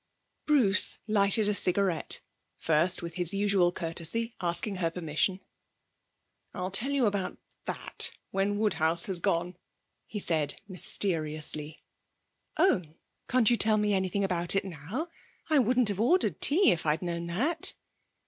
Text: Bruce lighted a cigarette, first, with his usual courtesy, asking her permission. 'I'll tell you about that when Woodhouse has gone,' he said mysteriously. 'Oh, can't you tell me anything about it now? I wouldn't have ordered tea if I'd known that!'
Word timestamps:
Bruce 0.47 0.97
lighted 1.07 1.47
a 1.47 1.53
cigarette, 1.53 2.21
first, 2.57 3.03
with 3.03 3.13
his 3.17 3.35
usual 3.35 3.71
courtesy, 3.71 4.33
asking 4.41 4.77
her 4.77 4.89
permission. 4.89 5.41
'I'll 6.55 6.71
tell 6.71 6.89
you 6.89 7.05
about 7.05 7.37
that 7.65 8.11
when 8.31 8.57
Woodhouse 8.57 9.05
has 9.05 9.19
gone,' 9.19 9.57
he 10.07 10.17
said 10.19 10.59
mysteriously. 10.67 11.83
'Oh, 12.57 12.81
can't 13.29 13.51
you 13.51 13.57
tell 13.57 13.77
me 13.77 13.93
anything 13.93 14.23
about 14.23 14.55
it 14.55 14.65
now? 14.65 15.09
I 15.51 15.59
wouldn't 15.59 15.89
have 15.89 15.99
ordered 15.99 16.41
tea 16.41 16.71
if 16.71 16.83
I'd 16.83 17.03
known 17.03 17.27
that!' 17.27 17.75